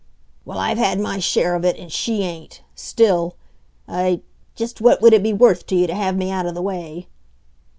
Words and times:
"Well, 0.45 0.57
I've 0.57 0.79
had 0.79 0.99
my 0.99 1.19
share 1.19 1.53
of 1.53 1.63
it. 1.63 1.77
And 1.77 1.91
she 1.91 2.23
ain't. 2.23 2.63
Still 2.73 3.35
I... 3.87 4.21
Just 4.55 4.81
what 4.81 4.99
would 4.99 5.13
it 5.13 5.21
be 5.21 5.31
worth 5.31 5.67
to 5.67 5.75
you 5.75 5.85
to 5.85 5.93
have 5.93 6.17
me 6.17 6.31
out 6.31 6.47
of 6.47 6.55
the 6.55 6.61
way?" 6.63 7.07